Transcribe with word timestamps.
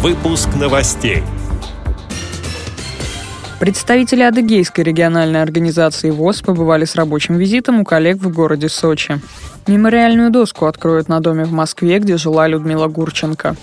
Выпуск 0.00 0.50
новостей. 0.54 1.24
Представители 3.58 4.22
Адыгейской 4.22 4.84
региональной 4.84 5.42
организации 5.42 6.10
ВОЗ 6.10 6.42
побывали 6.42 6.84
с 6.84 6.94
рабочим 6.94 7.36
визитом 7.36 7.80
у 7.80 7.84
коллег 7.84 8.18
в 8.18 8.32
городе 8.32 8.68
Сочи. 8.68 9.20
Мемориальную 9.66 10.30
доску 10.30 10.66
откроют 10.66 11.08
на 11.08 11.18
доме 11.18 11.44
в 11.44 11.50
Москве, 11.50 11.98
где 11.98 12.16
жила 12.16 12.46
Людмила 12.46 12.86
Гурченко. 12.86 13.56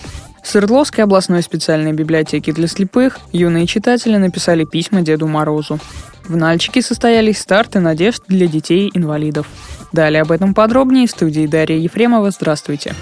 В 0.43 0.47
Свердловской 0.49 1.05
областной 1.05 1.41
специальной 1.41 1.93
библиотеке 1.93 2.51
для 2.51 2.67
слепых 2.67 3.17
юные 3.31 3.65
читатели 3.65 4.17
написали 4.17 4.65
письма 4.65 5.03
Деду 5.03 5.27
Морозу. 5.27 5.79
В 6.27 6.35
Нальчике 6.35 6.81
состоялись 6.81 7.39
старты 7.39 7.79
надежд 7.79 8.23
для 8.27 8.47
детей-инвалидов. 8.47 9.47
Далее 9.93 10.23
об 10.23 10.33
этом 10.33 10.53
подробнее 10.53 11.07
в 11.07 11.11
студии 11.11 11.47
Дарья 11.47 11.77
Ефремова. 11.77 12.29
Здравствуйте. 12.29 12.93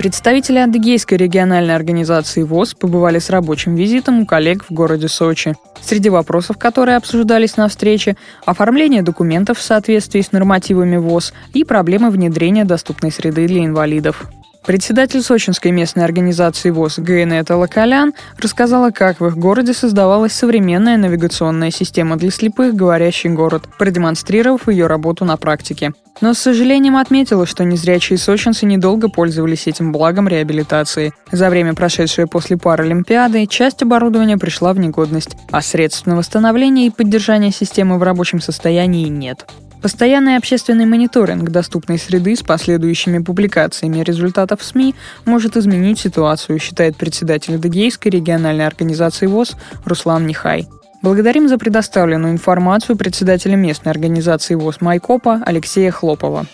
Представители 0.00 0.56
Адыгейской 0.60 1.18
региональной 1.18 1.74
организации 1.74 2.42
ВОЗ 2.42 2.72
побывали 2.72 3.18
с 3.18 3.28
рабочим 3.28 3.74
визитом 3.74 4.20
у 4.20 4.24
коллег 4.24 4.64
в 4.64 4.72
городе 4.72 5.08
Сочи. 5.08 5.54
Среди 5.82 6.08
вопросов, 6.08 6.56
которые 6.56 6.96
обсуждались 6.96 7.58
на 7.58 7.68
встрече, 7.68 8.16
оформление 8.46 9.02
документов 9.02 9.58
в 9.58 9.62
соответствии 9.62 10.22
с 10.22 10.32
нормативами 10.32 10.96
ВОЗ 10.96 11.34
и 11.52 11.64
проблемы 11.64 12.08
внедрения 12.08 12.64
доступной 12.64 13.12
среды 13.12 13.46
для 13.46 13.62
инвалидов. 13.62 14.26
Председатель 14.64 15.22
сочинской 15.22 15.70
местной 15.70 16.04
организации 16.04 16.70
ВОЗ 16.70 16.98
Гайнета 16.98 17.56
Лакалян 17.56 18.12
рассказала, 18.38 18.90
как 18.90 19.20
в 19.20 19.26
их 19.26 19.36
городе 19.36 19.72
создавалась 19.72 20.32
современная 20.32 20.98
навигационная 20.98 21.70
система 21.70 22.16
для 22.16 22.30
слепых 22.30 22.74
«Говорящий 22.74 23.30
город», 23.30 23.64
продемонстрировав 23.78 24.68
ее 24.68 24.86
работу 24.86 25.24
на 25.24 25.38
практике. 25.38 25.92
Но 26.20 26.34
с 26.34 26.38
сожалением 26.38 26.98
отметила, 26.98 27.46
что 27.46 27.64
незрячие 27.64 28.18
сочинцы 28.18 28.66
недолго 28.66 29.08
пользовались 29.08 29.66
этим 29.66 29.92
благом 29.92 30.28
реабилитации. 30.28 31.14
За 31.32 31.48
время, 31.48 31.72
прошедшее 31.74 32.26
после 32.26 32.58
Паралимпиады, 32.58 33.46
часть 33.46 33.82
оборудования 33.82 34.36
пришла 34.36 34.74
в 34.74 34.78
негодность, 34.78 35.36
а 35.50 35.62
средств 35.62 36.06
на 36.06 36.16
восстановление 36.16 36.88
и 36.88 36.90
поддержание 36.90 37.50
системы 37.50 37.98
в 37.98 38.02
рабочем 38.02 38.40
состоянии 38.40 39.08
нет. 39.08 39.46
Постоянный 39.82 40.36
общественный 40.36 40.84
мониторинг 40.84 41.48
доступной 41.48 41.98
среды 41.98 42.36
с 42.36 42.42
последующими 42.42 43.18
публикациями 43.18 44.02
результатов 44.02 44.62
СМИ 44.62 44.94
может 45.24 45.56
изменить 45.56 45.98
ситуацию, 45.98 46.58
считает 46.58 46.96
председатель 46.96 47.54
Адыгейской 47.54 48.10
региональной 48.10 48.66
организации 48.66 49.26
ВОЗ 49.26 49.56
Руслан 49.86 50.26
Нихай. 50.26 50.68
Благодарим 51.02 51.48
за 51.48 51.56
предоставленную 51.56 52.32
информацию 52.32 52.96
председателя 52.96 53.56
местной 53.56 53.90
организации 53.90 54.54
ВОЗ 54.54 54.82
Майкопа 54.82 55.42
Алексея 55.46 55.90
Хлопова. 55.90 56.44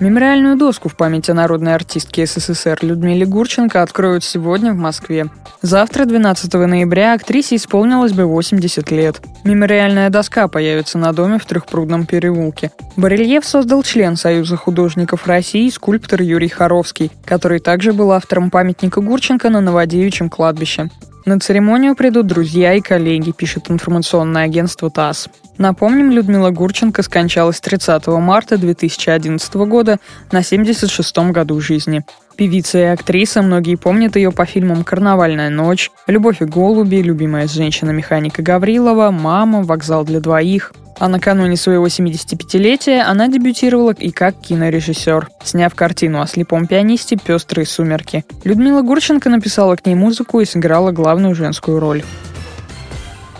Мемориальную 0.00 0.56
доску 0.56 0.88
в 0.88 0.96
память 0.96 1.28
о 1.28 1.34
народной 1.34 1.74
артистке 1.74 2.24
СССР 2.24 2.78
Людмиле 2.80 3.26
Гурченко 3.26 3.82
откроют 3.82 4.24
сегодня 4.24 4.72
в 4.72 4.76
Москве. 4.76 5.26
Завтра, 5.60 6.06
12 6.06 6.50
ноября, 6.54 7.12
актрисе 7.12 7.56
исполнилось 7.56 8.14
бы 8.14 8.24
80 8.24 8.90
лет. 8.92 9.20
Мемориальная 9.44 10.08
доска 10.08 10.48
появится 10.48 10.96
на 10.96 11.12
доме 11.12 11.38
в 11.38 11.44
Трехпрудном 11.44 12.06
переулке. 12.06 12.70
Барельеф 12.96 13.44
создал 13.44 13.82
член 13.82 14.16
Союза 14.16 14.56
художников 14.56 15.26
России, 15.26 15.68
скульптор 15.68 16.22
Юрий 16.22 16.48
Харовский, 16.48 17.12
который 17.26 17.58
также 17.58 17.92
был 17.92 18.12
автором 18.12 18.50
памятника 18.50 19.02
Гурченко 19.02 19.50
на 19.50 19.60
Новодевичьем 19.60 20.30
кладбище. 20.30 20.88
На 21.26 21.38
церемонию 21.38 21.94
придут 21.94 22.26
друзья 22.26 22.74
и 22.74 22.80
коллеги, 22.80 23.32
пишет 23.32 23.70
информационное 23.70 24.44
агентство 24.44 24.90
ТАСС. 24.90 25.28
Напомним, 25.58 26.10
Людмила 26.10 26.50
Гурченко 26.50 27.02
скончалась 27.02 27.60
30 27.60 28.06
марта 28.06 28.56
2011 28.56 29.54
года 29.56 29.98
на 30.32 30.38
76-м 30.38 31.32
году 31.32 31.60
жизни. 31.60 32.04
Певица 32.36 32.78
и 32.78 32.82
актриса, 32.84 33.42
многие 33.42 33.74
помнят 33.74 34.16
ее 34.16 34.32
по 34.32 34.46
фильмам 34.46 34.82
«Карнавальная 34.82 35.50
ночь», 35.50 35.90
«Любовь 36.06 36.40
и 36.40 36.46
голуби», 36.46 36.96
«Любимая 36.96 37.46
женщина-механика 37.46 38.40
Гаврилова», 38.40 39.10
«Мама», 39.10 39.62
«Вокзал 39.62 40.04
для 40.04 40.20
двоих». 40.20 40.72
А 41.00 41.08
накануне 41.08 41.56
своего 41.56 41.86
75-летия 41.86 43.00
она 43.00 43.26
дебютировала 43.26 43.92
и 43.92 44.10
как 44.10 44.38
кинорежиссер, 44.38 45.30
сняв 45.42 45.74
картину 45.74 46.20
о 46.20 46.26
слепом 46.26 46.66
пианисте 46.66 47.16
«Пестрые 47.16 47.64
сумерки». 47.64 48.26
Людмила 48.44 48.82
Гурченко 48.82 49.30
написала 49.30 49.76
к 49.76 49.86
ней 49.86 49.94
музыку 49.94 50.40
и 50.40 50.44
сыграла 50.44 50.92
главную 50.92 51.34
женскую 51.34 51.80
роль. 51.80 52.04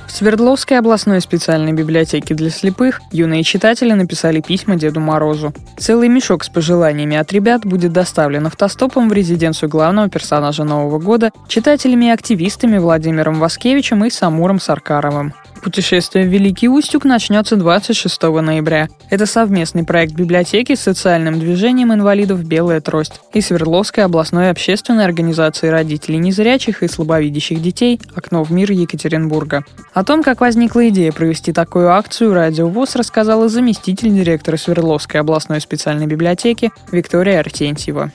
В 0.07 0.13
Свердловской 0.13 0.79
областной 0.79 1.21
специальной 1.21 1.73
библиотеке 1.73 2.35
для 2.35 2.49
слепых 2.49 3.03
юные 3.13 3.43
читатели 3.43 3.93
написали 3.93 4.41
письма 4.41 4.77
Деду 4.77 5.01
Морозу. 5.01 5.53
Целый 5.79 6.09
мешок 6.09 6.45
с 6.45 6.49
пожеланиями 6.49 7.17
от 7.19 7.31
ребят 7.31 7.67
будет 7.67 7.93
доставлен 7.93 8.47
автостопом 8.47 9.11
в 9.11 9.13
резиденцию 9.13 9.69
главного 9.69 10.09
персонажа 10.09 10.65
Нового 10.65 10.99
года 10.99 11.31
читателями 11.47 12.07
и 12.07 12.11
активистами 12.11 12.79
Владимиром 12.79 13.39
Васкевичем 13.39 14.05
и 14.07 14.11
Самуром 14.11 14.61
Саркаровым. 14.61 15.35
Путешествие 15.63 16.25
в 16.25 16.29
Великий 16.29 16.69
Устюг 16.69 17.05
начнется 17.05 17.57
26 17.57 18.23
ноября. 18.23 18.89
Это 19.11 19.27
совместный 19.27 19.85
проект 19.85 20.15
библиотеки 20.15 20.75
с 20.75 20.81
социальным 20.81 21.39
движением 21.39 21.93
инвалидов 21.93 22.43
«Белая 22.45 22.81
трость» 22.81 23.21
и 23.35 23.43
Свердловской 23.43 24.05
областной 24.05 24.51
общественной 24.51 25.05
организации 25.05 25.69
родителей 25.69 26.19
незрячих 26.19 26.83
и 26.83 26.89
слабовидящих 26.89 27.61
детей 27.61 28.01
«Окно 28.15 28.43
в 28.43 28.51
мир 28.51 28.73
Екатеринбурга». 28.73 29.65
О 29.93 30.03
том, 30.03 30.23
как 30.23 30.41
возникла 30.41 30.89
идея 30.89 31.13
провести 31.13 31.53
такую 31.53 31.91
акцию, 31.91 32.33
Радио 32.33 32.69
ВОЗ 32.69 32.97
рассказала 32.97 33.49
заместитель 33.49 34.11
директора 34.11 34.57
Свердловской 34.57 35.21
областной 35.21 35.61
специальной 35.61 36.07
библиотеки 36.07 36.71
Виктория 36.91 37.41
Артентьева. 37.41 38.13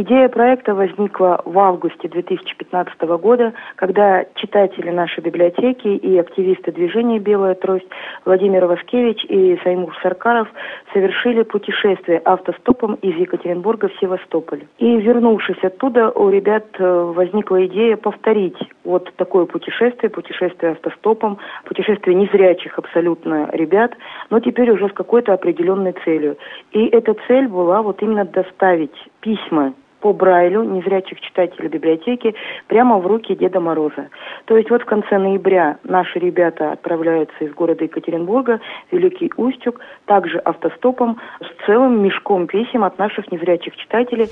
Идея 0.00 0.28
проекта 0.28 0.76
возникла 0.76 1.42
в 1.44 1.58
августе 1.58 2.06
2015 2.06 3.00
года, 3.20 3.52
когда 3.74 4.24
читатели 4.36 4.90
нашей 4.90 5.24
библиотеки 5.24 5.88
и 5.88 6.16
активисты 6.16 6.70
движения 6.70 7.18
«Белая 7.18 7.56
трость» 7.56 7.88
Владимир 8.24 8.66
Васкевич 8.66 9.24
и 9.24 9.58
Саймур 9.64 9.98
Саркаров 10.00 10.46
совершили 10.92 11.42
путешествие 11.42 12.22
автостопом 12.24 12.94
из 13.02 13.16
Екатеринбурга 13.16 13.88
в 13.88 13.98
Севастополь. 13.98 14.68
И 14.78 14.98
вернувшись 14.98 15.64
оттуда, 15.64 16.10
у 16.10 16.30
ребят 16.30 16.66
э, 16.78 17.12
возникла 17.16 17.66
идея 17.66 17.96
повторить 17.96 18.56
вот 18.84 19.12
такое 19.16 19.46
путешествие, 19.46 20.10
путешествие 20.10 20.72
автостопом, 20.72 21.38
путешествие 21.64 22.14
незрячих 22.14 22.78
абсолютно 22.78 23.50
ребят, 23.52 23.96
но 24.30 24.38
теперь 24.38 24.70
уже 24.70 24.90
с 24.90 24.92
какой-то 24.92 25.32
определенной 25.32 25.96
целью. 26.04 26.38
И 26.70 26.86
эта 26.86 27.16
цель 27.26 27.48
была 27.48 27.82
вот 27.82 28.00
именно 28.00 28.24
доставить 28.24 28.94
письма 29.22 29.74
по 30.00 30.12
Брайлю 30.12 30.62
незрячих 30.62 31.20
читателей 31.20 31.68
библиотеки 31.68 32.34
прямо 32.66 32.98
в 32.98 33.06
руки 33.06 33.34
Деда 33.34 33.60
Мороза. 33.60 34.08
То 34.46 34.56
есть 34.56 34.70
вот 34.70 34.82
в 34.82 34.86
конце 34.86 35.18
ноября 35.18 35.78
наши 35.84 36.18
ребята 36.18 36.72
отправляются 36.72 37.44
из 37.44 37.52
города 37.54 37.84
Екатеринбурга 37.84 38.60
Великий 38.90 39.32
Устюг, 39.36 39.80
также 40.06 40.38
автостопом 40.38 41.18
с 41.40 41.66
целым 41.66 42.02
мешком 42.02 42.46
писем 42.46 42.84
от 42.84 42.98
наших 42.98 43.30
незрячих 43.32 43.76
читателей. 43.76 44.28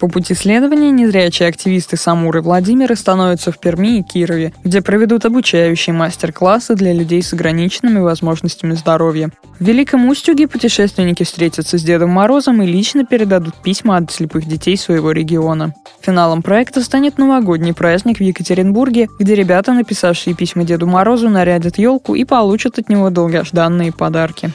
По 0.00 0.08
пути 0.08 0.32
следования 0.32 0.90
незрячие 0.90 1.46
активисты 1.46 1.98
Самуры 1.98 2.40
Владимира 2.40 2.96
становятся 2.96 3.52
в 3.52 3.58
Перми 3.60 3.98
и 3.98 4.02
Кирове, 4.02 4.54
где 4.64 4.80
проведут 4.80 5.26
обучающие 5.26 5.94
мастер-классы 5.94 6.74
для 6.74 6.94
людей 6.94 7.22
с 7.22 7.34
ограниченными 7.34 7.98
возможностями 7.98 8.72
здоровья. 8.72 9.30
В 9.58 9.64
Великом 9.64 10.08
Устюге 10.08 10.48
путешественники 10.48 11.22
встретятся 11.22 11.76
с 11.76 11.82
Дедом 11.82 12.10
Морозом 12.10 12.62
и 12.62 12.66
лично 12.66 13.04
передадут 13.04 13.56
письма 13.62 13.98
от 13.98 14.10
слепых 14.10 14.46
детей 14.46 14.78
своего 14.78 15.12
региона. 15.12 15.74
Финалом 16.00 16.40
проекта 16.40 16.82
станет 16.82 17.18
новогодний 17.18 17.74
праздник 17.74 18.20
в 18.20 18.22
Екатеринбурге, 18.22 19.08
где 19.18 19.34
ребята, 19.34 19.74
написавшие 19.74 20.34
письма 20.34 20.64
Деду 20.64 20.86
Морозу, 20.86 21.28
нарядят 21.28 21.76
елку 21.76 22.14
и 22.14 22.24
получат 22.24 22.78
от 22.78 22.88
него 22.88 23.10
долгожданные 23.10 23.92
подарки. 23.92 24.50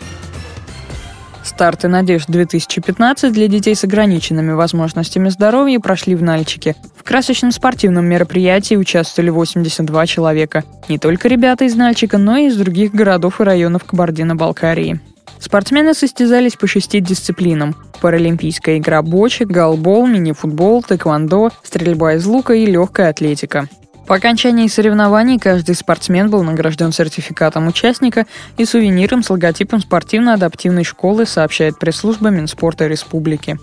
Старты 1.45 1.87
«Надежд 1.87 2.27
2015» 2.27 3.29
для 3.29 3.47
детей 3.47 3.75
с 3.75 3.83
ограниченными 3.83 4.53
возможностями 4.53 5.29
здоровья 5.29 5.79
прошли 5.79 6.15
в 6.15 6.23
Нальчике. 6.23 6.75
В 6.95 7.03
красочном 7.03 7.51
спортивном 7.51 8.05
мероприятии 8.05 8.73
участвовали 8.73 9.29
82 9.29 10.07
человека. 10.07 10.63
Не 10.89 10.97
только 10.97 11.27
ребята 11.27 11.65
из 11.65 11.75
Нальчика, 11.75 12.17
но 12.17 12.35
и 12.37 12.47
из 12.47 12.57
других 12.57 12.93
городов 12.93 13.39
и 13.39 13.43
районов 13.43 13.83
Кабардино-Балкарии. 13.83 14.99
Спортсмены 15.39 15.93
состязались 15.93 16.55
по 16.55 16.65
шести 16.65 16.99
дисциплинам. 16.99 17.75
Паралимпийская 18.01 18.79
игра 18.79 19.03
бочек, 19.03 19.47
голбол, 19.47 20.07
мини-футбол, 20.07 20.81
тэквондо, 20.81 21.51
стрельба 21.61 22.13
из 22.15 22.25
лука 22.25 22.55
и 22.55 22.65
легкая 22.65 23.11
атлетика. 23.11 23.69
По 24.07 24.15
окончании 24.15 24.67
соревнований 24.67 25.39
каждый 25.39 25.73
спортсмен 25.73 26.29
был 26.29 26.43
награжден 26.43 26.91
сертификатом 26.91 27.67
участника 27.67 28.27
и 28.57 28.65
сувениром 28.65 29.23
с 29.23 29.29
логотипом 29.31 29.79
спортивно-адаптивной 29.79 30.83
школы, 30.83 31.25
сообщает 31.25 31.79
пресс-служба 31.79 32.29
Минспорта 32.29 32.85
Республики. 32.85 33.57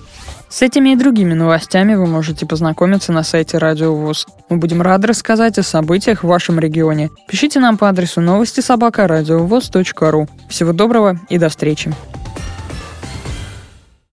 С 0.49 0.61
этими 0.61 0.91
и 0.91 0.97
другими 0.97 1.33
новостями 1.33 1.95
вы 1.95 2.07
можете 2.07 2.45
познакомиться 2.45 3.13
на 3.13 3.23
сайте 3.23 3.59
Радио 3.59 3.95
ВУЗ. 3.95 4.27
Мы 4.49 4.57
будем 4.59 4.83
рады 4.83 5.07
рассказать 5.07 5.59
о 5.59 5.63
событиях 5.63 6.25
в 6.25 6.27
вашем 6.27 6.59
регионе. 6.59 7.11
Пишите 7.29 7.61
нам 7.61 7.79
по 7.79 7.89
адресу 7.89 8.21
новости 8.21 8.61
собака 8.61 9.07
ру. 10.11 10.29
Всего 10.49 10.73
доброго 10.73 11.19
и 11.31 11.39
до 11.39 11.49
встречи. 11.49 11.95